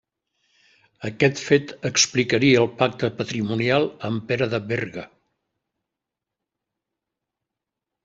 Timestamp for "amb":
4.11-4.27